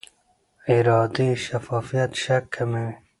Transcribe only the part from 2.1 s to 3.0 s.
شک کموي